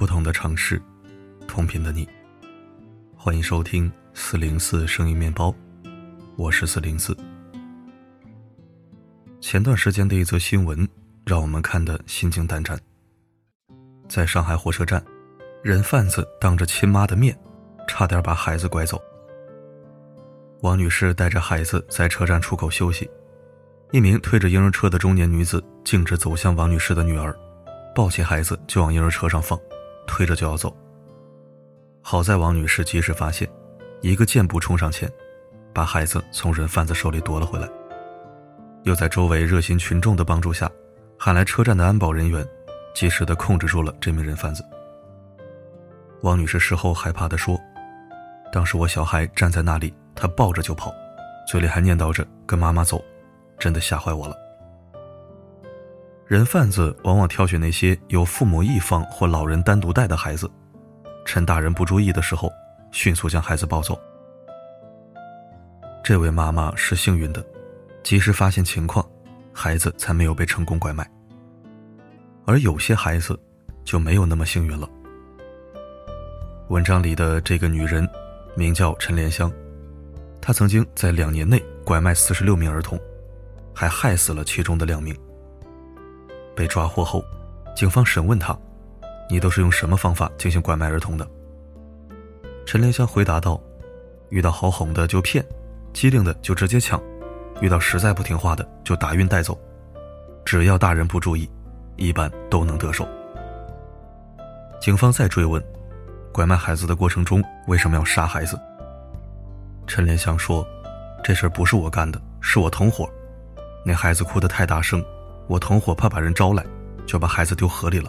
[0.00, 0.80] 不同的城市，
[1.46, 2.08] 同频的你，
[3.14, 5.54] 欢迎收听四零四声音面包，
[6.36, 7.14] 我是四零四。
[9.42, 10.88] 前段时间的一则新闻
[11.26, 12.80] 让我们看得心惊胆战。
[14.08, 15.04] 在上海火车站，
[15.62, 17.38] 人贩子当着亲妈的面，
[17.86, 18.98] 差点把孩子拐走。
[20.62, 23.06] 王女士带着孩子在车站出口休息，
[23.92, 27.36] 一名推着婴儿车的中年女子径直走向王女士的女儿，
[27.94, 29.60] 抱起孩子就往婴儿车上放。
[30.06, 30.76] 推着就要走。
[32.02, 33.48] 好在王女士及时发现，
[34.00, 35.10] 一个箭步冲上前，
[35.72, 37.68] 把孩子从人贩子手里夺了回来。
[38.84, 40.70] 又在周围热心群众的帮助下，
[41.18, 42.46] 喊来车站的安保人员，
[42.94, 44.64] 及时的控制住了这名人贩子。
[46.22, 47.58] 王女士事后害怕的说
[48.50, 50.92] ：“当时我小孩站在那里，他抱着就跑，
[51.46, 53.02] 嘴里还念叨着跟妈妈走，
[53.58, 54.34] 真的吓坏我了。”
[56.30, 60.48] 人贩子往往挑选那些由父母一方或老人单独带的孩子，
[61.24, 62.48] 趁大人不注意的时候，
[62.92, 64.00] 迅速将孩子抱走。
[66.04, 67.44] 这位妈妈是幸运的，
[68.04, 69.04] 及时发现情况，
[69.52, 71.04] 孩子才没有被成功拐卖。
[72.44, 73.36] 而有些孩子
[73.82, 74.88] 就没有那么幸运了。
[76.68, 78.08] 文章里的这个女人
[78.54, 79.52] 名叫陈莲香，
[80.40, 82.96] 她曾经在两年内拐卖四十六名儿童，
[83.74, 85.12] 还害死了其中的两名。
[86.60, 87.24] 被抓获后，
[87.74, 88.54] 警方审问他
[89.30, 91.26] ：“你都是用什么方法进行拐卖儿童的？”
[92.68, 93.58] 陈莲香回答道
[94.28, 95.42] ：“遇到好哄的就骗，
[95.94, 97.02] 机灵的就直接抢，
[97.62, 99.58] 遇到实在不听话的就打晕带走。
[100.44, 101.48] 只要大人不注意，
[101.96, 103.08] 一般都能得手。”
[104.78, 105.64] 警方再追问
[106.30, 108.60] ：“拐卖孩子的过程中为什么要杀孩子？”
[109.88, 110.62] 陈莲香说
[111.24, 113.08] ：“这事不是我干的，是我同伙。
[113.82, 115.02] 那孩子哭得太大声。”
[115.50, 116.64] 我同伙怕把人招来，
[117.04, 118.08] 就把孩子丢河里了。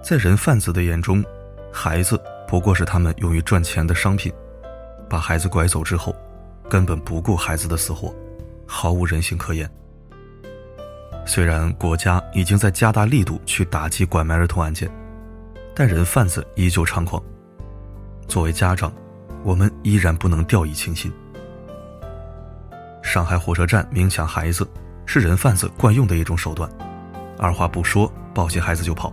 [0.00, 1.24] 在人贩子的眼中，
[1.72, 4.32] 孩子不过是他们用于赚钱的商品。
[5.10, 6.14] 把孩子拐走之后，
[6.70, 8.14] 根本不顾孩子的死活，
[8.64, 9.68] 毫无人性可言。
[11.24, 14.88] 虽然国家已经在加大力度去打击拐卖儿童案件，
[15.74, 17.20] 但人贩子依旧猖狂。
[18.28, 18.92] 作为家长，
[19.42, 21.12] 我们依然不能掉以轻心。
[23.02, 24.64] 上海火车站明抢孩子。
[25.06, 26.70] 是人贩子惯用的一种手段，
[27.38, 29.12] 二话不说抱起孩子就跑。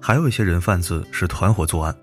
[0.00, 1.94] 还有一些人贩子是团伙作案，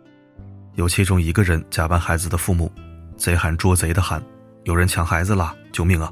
[0.76, 2.72] 有其中一个人假扮孩子的父母，
[3.16, 4.22] 贼喊捉贼的喊
[4.66, 6.12] ：“有人抢孩子了，救命啊！”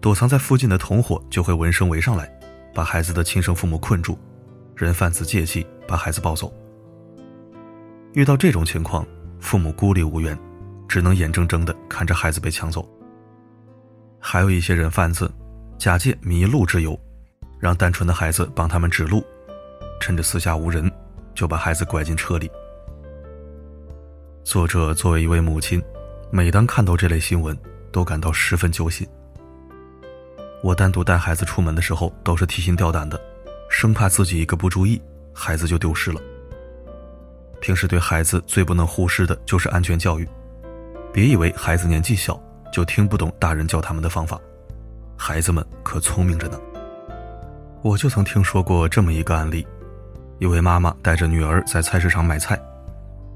[0.00, 2.30] 躲藏在附近的同伙就会闻声围上来，
[2.74, 4.18] 把孩子的亲生父母困住，
[4.76, 6.52] 人贩子借机把孩子抱走。
[8.12, 9.06] 遇到这种情况，
[9.38, 10.38] 父母孤立无援，
[10.88, 12.88] 只能眼睁睁地看着孩子被抢走。
[14.32, 15.28] 还有一些人贩子，
[15.76, 16.96] 假借迷路之由，
[17.58, 19.24] 让单纯的孩子帮他们指路，
[20.00, 20.88] 趁着四下无人，
[21.34, 22.48] 就把孩子拐进车里。
[24.44, 25.82] 作者作为一位母亲，
[26.30, 27.58] 每当看到这类新闻，
[27.90, 29.04] 都感到十分揪心。
[30.62, 33.20] 我单独带孩子出门的时候，都是提心吊胆的，
[33.68, 35.02] 生怕自己一个不注意，
[35.34, 36.20] 孩子就丢失了。
[37.60, 40.28] 平时对孩子最不能忽视的就是安全教育，
[41.12, 42.40] 别以为孩子年纪小。
[42.72, 44.38] 就听不懂大人教他们的方法，
[45.16, 46.58] 孩子们可聪明着呢。
[47.82, 49.66] 我就曾听说过这么一个案例：
[50.38, 52.60] 一位妈妈带着女儿在菜市场买菜，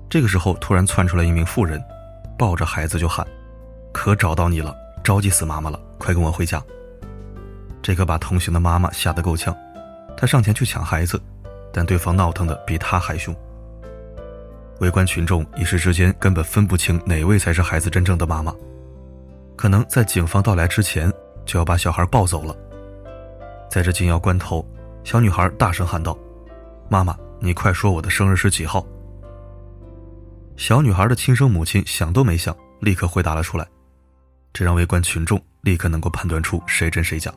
[0.08, 1.82] 这个时候突然窜出来一名妇人，
[2.38, 3.26] 抱着孩子就喊
[3.92, 6.62] ：“可找到你了，着急死妈妈了，快跟我回家！”
[7.82, 9.56] 这可把同行的妈妈吓得够呛，
[10.16, 11.20] 她上前去抢孩子，
[11.72, 13.34] 但对方闹腾的比她还凶。
[14.80, 18.54] 围观群众一时之间根本分不清哪位才是孩子真正的妈妈。
[19.56, 21.12] 可能在警方到来之前
[21.44, 22.56] 就要把小孩抱走了。
[23.70, 24.64] 在这紧要关头，
[25.02, 26.16] 小女孩大声喊道
[26.88, 28.84] ：“妈妈，你快说我的生日是几号？”
[30.56, 33.66] 小女孩的亲生母亲想都没想，立刻回答了出来，
[34.52, 37.32] 这让围观群众立刻能够判断出谁真谁假。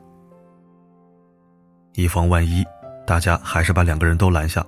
[1.95, 2.63] 以防万一，
[3.07, 4.63] 大家还是把两个人都拦下，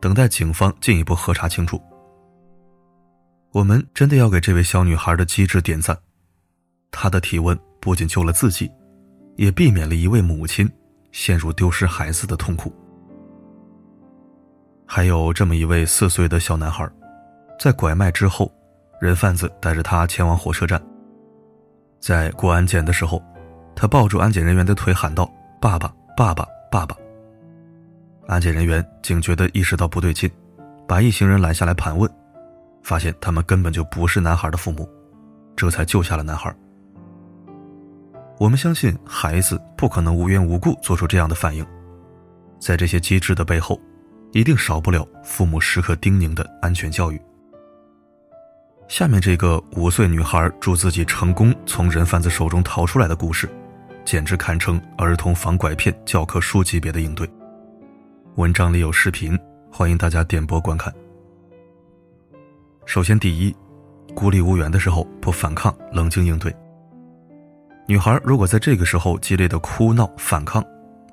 [0.00, 1.80] 等待警方进一步核查清楚。
[3.52, 5.96] 我们真的要给这位小女孩的机智点赞。
[6.92, 8.70] 他的提问不仅救了自己，
[9.34, 10.70] 也避免了一位母亲
[11.10, 12.72] 陷入丢失孩子的痛苦。
[14.86, 16.88] 还有这么一位四岁的小男孩，
[17.58, 18.52] 在拐卖之后，
[19.00, 20.80] 人贩子带着他前往火车站。
[21.98, 23.22] 在过安检的时候，
[23.74, 25.28] 他抱住安检人员的腿喊道
[25.60, 26.94] ：“爸爸，爸爸，爸爸。”
[28.28, 30.30] 安检人员警觉地意识到不对劲，
[30.86, 32.10] 把一行人拦下来盘问，
[32.82, 34.88] 发现他们根本就不是男孩的父母，
[35.56, 36.54] 这才救下了男孩。
[38.42, 41.64] 我们相信孩子不可能无缘无故做出这样的反应，
[42.58, 43.80] 在这些机智的背后，
[44.32, 47.22] 一定少不了父母时刻叮咛的安全教育。
[48.88, 53.48] 下面这个五岁女孩祝自己成功从人贩子手中逃出来的故事，
[54.04, 57.30] 简直堪称儿童防拐骗教科书级别的应对。
[58.34, 59.38] 文章里有视频，
[59.70, 60.92] 欢迎大家点播观看。
[62.86, 63.54] 首先，第一，
[64.16, 66.52] 孤立无援的时候不反抗，冷静应对。
[67.86, 70.64] 女孩如果在这个时候激烈的哭闹反抗，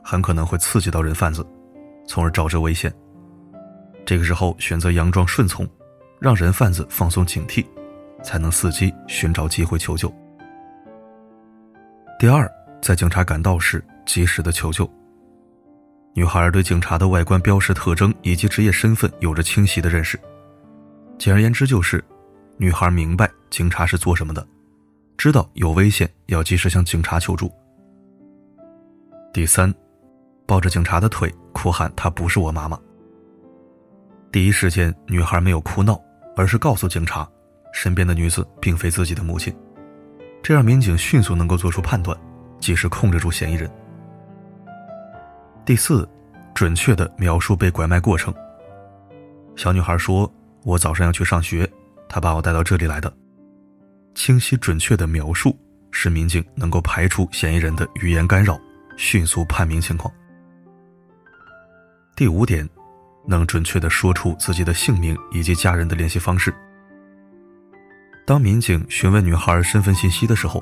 [0.04, 1.45] 很可能会刺激到人贩子，
[2.07, 2.94] 从而招致危险。
[4.06, 5.68] 这个时候选择佯装顺从，
[6.19, 7.66] 让人贩子放松警惕，
[8.24, 10.13] 才能伺机寻找机会求救。
[12.19, 12.50] 第二，
[12.81, 14.89] 在警察赶到时及时的求救。
[16.13, 20.19] 女孩对警察的外观标识特征以及职业身份有着清晰的认识。
[21.18, 22.04] 简而言之，就是
[22.57, 24.45] 女孩明白警察是做什么的，
[25.19, 27.51] 知道有危险要及时向警察求助。
[29.33, 29.71] 第三，
[30.48, 32.80] 抱着警察的腿哭喊：“她不是我妈妈。”
[34.31, 36.01] 第一时间，女孩没有哭闹，
[36.38, 37.30] 而是告诉警察，
[37.74, 39.54] 身边的女子并非自己的母亲，
[40.42, 42.18] 这让民警迅速能够做出判断，
[42.62, 43.69] 及时控制住嫌疑人。
[45.66, 46.07] 第四，
[46.54, 48.33] 准确的描述被拐卖过程。
[49.57, 50.31] 小女孩说。
[50.66, 51.68] 我早上要去上学，
[52.10, 53.12] 她把我带到这里来的。
[54.19, 55.57] 清晰准确的描述，
[55.92, 58.60] 使民警能够排除嫌疑人的语言干扰，
[58.98, 60.13] 迅速判明情况。
[62.18, 62.68] 第五点，
[63.25, 66.54] 能准确的说出自己的姓名以及家人的联系方式。
[68.27, 70.62] 当民警询问女孩身份信息的时候，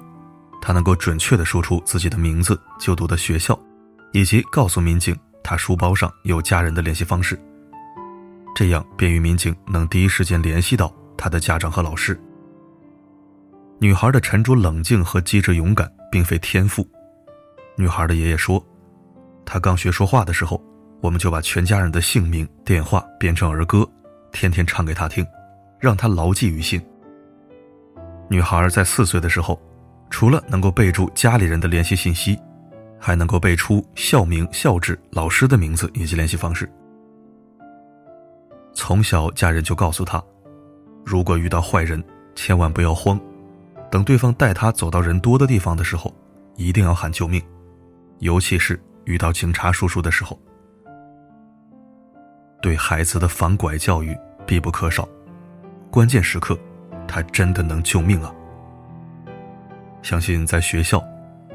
[0.62, 3.60] 她能够准确的说出自己的名字、就读的学校，
[4.12, 7.36] 以及告诉民警她书包上有家人的联系方式。
[8.56, 12.22] 这样便于民警能第一时间联系到他的家长和老师。
[13.80, 16.88] 女孩的沉着冷静和机智勇敢并非天赋。
[17.76, 18.64] 女孩的爷爷说，
[19.46, 20.60] 她刚学说话的时候，
[21.00, 23.88] 我们就把全家人的姓名、电话编成儿歌，
[24.32, 25.24] 天天唱给她听，
[25.80, 26.82] 让她牢记于心。
[28.28, 29.62] 女孩在四岁的时候，
[30.10, 32.36] 除了能够背住家里人的联系信息，
[33.00, 36.68] 还能够背出校名、校址、老师的名字以及联系方式。
[38.74, 40.22] 从小，家人就告诉她，
[41.06, 42.04] 如果遇到坏人，
[42.34, 43.20] 千万不要慌，
[43.90, 46.14] 等对方带他走到人多的地方的时候，
[46.56, 47.42] 一定要喊救命，
[48.20, 50.40] 尤其是遇到警察叔叔的时候。
[52.62, 55.08] 对孩子的防拐教育必不可少，
[55.92, 56.58] 关键时刻，
[57.08, 58.34] 他真的能救命啊！
[60.02, 61.04] 相信在学校，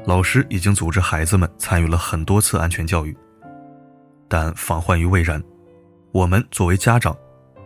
[0.05, 3.15] 老师已经组织孩子们参与了很多次安全教育，
[4.27, 5.43] 但防患于未然。
[6.11, 7.15] 我们作为家长，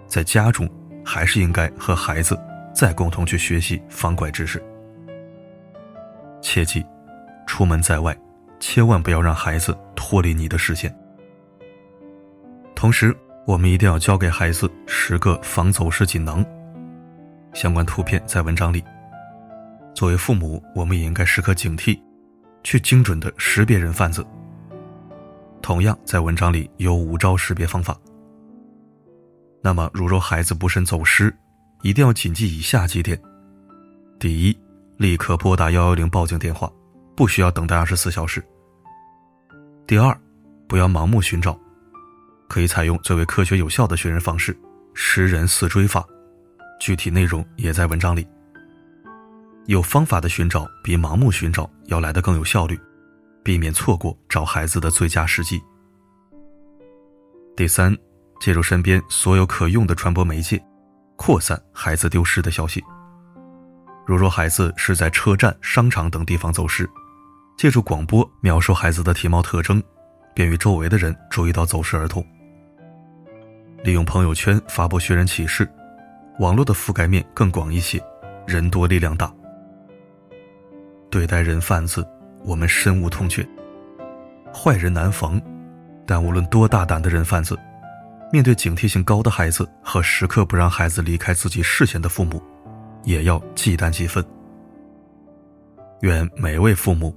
[0.07, 0.67] 在家中
[1.05, 2.37] 还是应该和孩子
[2.77, 4.63] 再共同去学习防拐知识。
[6.43, 6.85] 切记，
[7.47, 8.15] 出门在外，
[8.59, 10.95] 千万不要让孩子脱离你的视线。
[12.75, 16.45] 同时，我们一定要教给孩子十个防走失锦囊。
[17.51, 18.83] 相关图片在文章里。
[19.95, 21.99] 作为父母，我们也应该时刻警惕，
[22.63, 24.23] 去精准的识别人贩子。
[25.63, 27.97] 同样，在文章里有五招识别方法。
[29.63, 31.35] 那么，如若孩子不慎走失，
[31.81, 33.19] 一定要谨记以下几点：
[34.19, 34.57] 第一，
[34.97, 36.71] 立刻拨打幺幺零报警电话，
[37.15, 38.41] 不需要等待二十四小时；
[39.85, 40.17] 第二，
[40.67, 41.59] 不要盲目寻找，
[42.47, 44.57] 可以采用最为科学有效的寻人方式——
[44.93, 46.05] 识人四追法，
[46.79, 48.27] 具体内容也在文章里。
[49.65, 52.79] 有方法的寻找比盲目寻找要来得更有效率，
[53.43, 55.61] 避免错过找孩子的最佳时机。
[57.55, 57.95] 第三。
[58.39, 60.63] 借助身边所有可用的传播媒介，
[61.17, 62.81] 扩散孩子丢失的消息。
[64.05, 66.89] 如若孩子是在车站、商场等地方走失，
[67.57, 69.83] 借助广播描述孩子的体貌特征，
[70.33, 72.25] 便于周围的人注意到走失儿童。
[73.83, 75.67] 利用朋友圈发布寻人启事，
[76.39, 78.01] 网络的覆盖面更广一些，
[78.45, 79.29] 人多力量大。
[81.09, 82.07] 对待人贩子，
[82.45, 83.45] 我们深恶痛绝。
[84.53, 85.41] 坏人难防，
[86.05, 87.57] 但无论多大胆的人贩子。
[88.31, 92.41] 面对警惕性高的孩子和时刻不让孩子离开自己视线的父母，
[93.03, 94.23] 也要忌惮几分。
[96.01, 97.15] 愿每位父母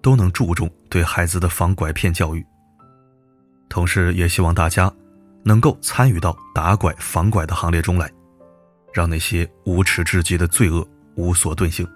[0.00, 2.44] 都能注重对孩子的防拐骗教育，
[3.68, 4.90] 同时也希望大家
[5.44, 8.10] 能够参与到打拐防拐的行列中来，
[8.94, 10.86] 让那些无耻至极的罪恶
[11.16, 11.86] 无所遁形。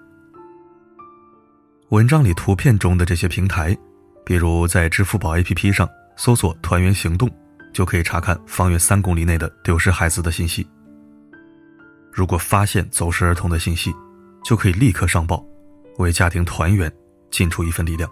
[1.89, 3.75] 文章里图片中的这些平台，
[4.23, 7.27] 比如在支付宝 APP 上搜索“团圆行动”。
[7.73, 10.67] 就可以查看方圆三公里内的丢失孩子的信息。
[12.11, 13.93] 如果发现走失儿童的信息，
[14.43, 15.43] 就可以立刻上报，
[15.97, 16.91] 为家庭团圆
[17.29, 18.09] 尽出一份力量。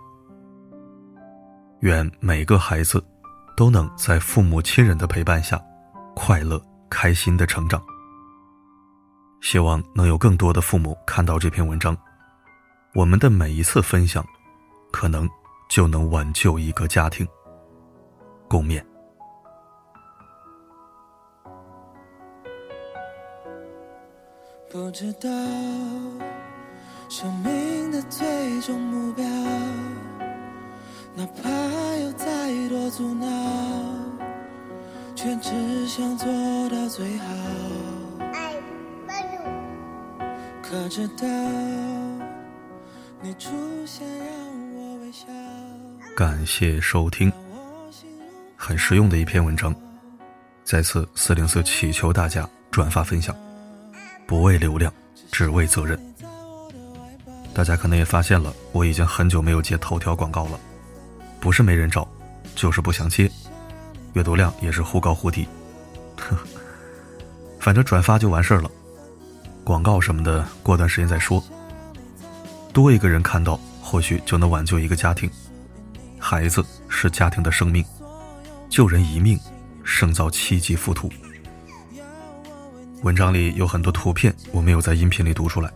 [1.81, 3.03] 愿每个孩子
[3.57, 5.61] 都能在父母亲人的陪伴下，
[6.15, 7.81] 快乐开心的成长。
[9.41, 11.97] 希望能有更多的父母看到这篇文章，
[12.93, 14.25] 我们的每一次分享，
[14.91, 15.29] 可能
[15.69, 17.27] 就能挽救一个家庭。
[18.49, 18.88] 共勉。
[24.71, 25.27] 不知道
[27.09, 29.25] 生命的最终目标，
[31.15, 31.49] 哪怕
[31.97, 33.25] 有再多阻挠，
[35.15, 36.27] 却只想做
[36.69, 37.25] 到最好。
[40.61, 41.25] 可知道
[43.23, 43.49] 你出
[43.87, 45.25] 现让我微笑。
[46.15, 47.33] 感谢收听，
[48.55, 49.73] 很实用的一篇文章。
[50.63, 53.35] 再次四零四祈求大家转发分享。
[54.29, 54.93] 不为流量，
[55.31, 55.99] 只为责任。
[57.51, 60.59] 大家可能也发现了，我已经很久没有接头条广告了，
[61.39, 62.07] 不是没人找，
[62.53, 63.27] 就是不想接，
[64.13, 65.47] 阅读量也是忽高忽低。
[66.15, 66.37] 呵
[67.59, 68.69] 反正转发就完事儿了，
[69.63, 71.43] 广告什么的过段时间再说。
[72.71, 75.27] 多一个人看到，或许就能挽救一个家庭。
[76.19, 77.83] 孩子是家庭的生命，
[78.69, 79.39] 救人一命，
[79.83, 81.11] 胜造七级浮屠。
[83.01, 85.71] 文章里有很多图片，我没有在音频里读出来，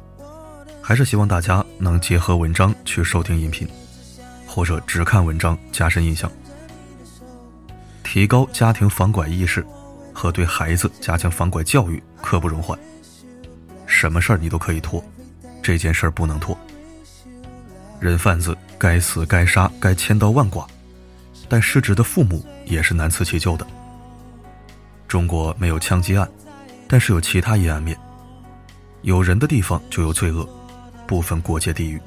[0.82, 3.66] 还是希望大家能结合文章去收听音频，
[4.46, 6.30] 或者只看文章加深印象，
[8.04, 9.66] 提高家庭防拐意识
[10.12, 12.78] 和对孩子加强防拐教育，刻不容缓。
[13.86, 15.02] 什么事儿你都可以拖，
[15.62, 16.58] 这件事儿不能拖。
[18.02, 20.68] 人贩子该死该杀该千刀万剐，
[21.48, 23.66] 但失职的父母也是难辞其咎的。
[25.08, 26.30] 中国没有枪击案。
[26.94, 28.00] 但是有其他阴暗面，
[29.02, 30.48] 有人的地方就有罪恶，
[31.08, 32.00] 不分国界地域。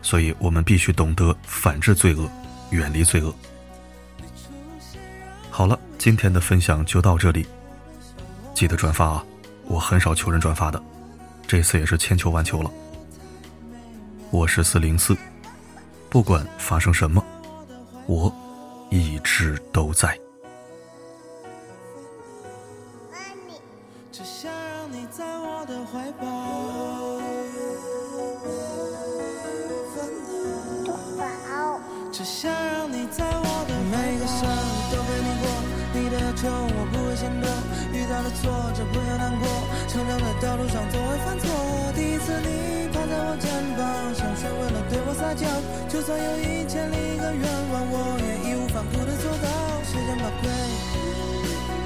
[0.00, 2.26] 所以我们必须懂得反制罪恶，
[2.70, 3.30] 远离罪恶。
[5.50, 7.46] 好了，今天的分享就到这里，
[8.54, 9.24] 记得转发啊！
[9.66, 10.82] 我很少求人转发的，
[11.46, 12.70] 这次也是千求万求了。
[14.30, 15.14] 我是四零四，
[16.08, 17.22] 不管发生什么，
[18.06, 18.34] 我
[18.88, 20.18] 一直都在。
[24.18, 26.26] 只想让你在我的怀抱。
[32.10, 35.46] 只想让你在我的每个生日都陪你过，
[35.94, 37.46] 你的要求我不会嫌多，
[37.94, 39.46] 遇到了挫折不要难过，
[39.86, 41.46] 成长的道路上总会犯错。
[41.94, 43.46] 第一次你趴在我肩
[43.78, 43.86] 膀，
[44.18, 45.46] 像学会了对我撒娇，
[45.86, 49.46] 就算有一千零一个愿望，我也义无反顾的做到。
[49.86, 50.50] 时间宝贵，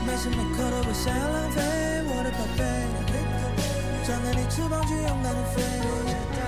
[0.09, 1.61] 每时每刻都不想要浪费，
[4.13, 5.63] 想给你翅膀去勇敢的飞。
[5.89, 6.43] 我知道，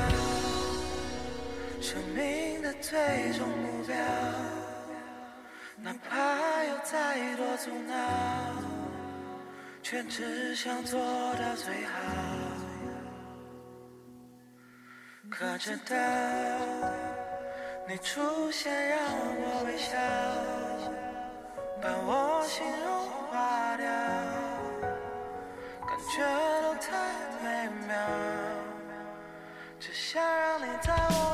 [1.81, 2.93] 生命的最
[3.39, 3.97] 终目标，
[5.79, 7.95] 哪怕有再多阻挠，
[9.83, 11.91] 却只想做到最好。
[15.31, 15.97] 可直到
[17.89, 19.97] 你出现，让我微笑，
[21.81, 23.87] 把我心融化掉，
[25.89, 26.54] 感觉。
[27.87, 27.97] 秒，
[29.79, 31.34] 只想让你在我。